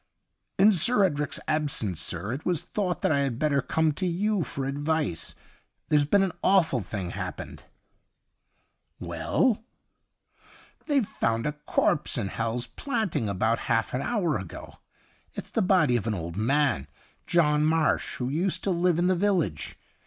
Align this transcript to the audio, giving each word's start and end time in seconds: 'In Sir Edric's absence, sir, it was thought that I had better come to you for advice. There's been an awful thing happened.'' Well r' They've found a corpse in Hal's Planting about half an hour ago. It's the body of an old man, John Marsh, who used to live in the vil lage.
'In 0.57 0.71
Sir 0.71 1.03
Edric's 1.03 1.39
absence, 1.47 2.01
sir, 2.01 2.33
it 2.33 2.43
was 2.43 2.63
thought 2.63 3.03
that 3.03 3.11
I 3.11 3.19
had 3.19 3.37
better 3.37 3.61
come 3.61 3.91
to 3.91 4.07
you 4.07 4.43
for 4.43 4.65
advice. 4.65 5.35
There's 5.89 6.05
been 6.07 6.23
an 6.23 6.31
awful 6.43 6.79
thing 6.79 7.11
happened.'' 7.11 7.65
Well 9.09 9.57
r' 9.57 9.63
They've 10.87 11.07
found 11.07 11.45
a 11.45 11.51
corpse 11.51 12.17
in 12.17 12.29
Hal's 12.29 12.65
Planting 12.65 13.29
about 13.29 13.59
half 13.69 13.93
an 13.93 14.01
hour 14.01 14.39
ago. 14.39 14.79
It's 15.33 15.51
the 15.51 15.61
body 15.61 15.95
of 15.97 16.07
an 16.07 16.15
old 16.15 16.35
man, 16.35 16.87
John 17.27 17.63
Marsh, 17.63 18.15
who 18.15 18.27
used 18.29 18.63
to 18.63 18.71
live 18.71 18.97
in 18.97 19.05
the 19.05 19.15
vil 19.15 19.35
lage. 19.37 19.77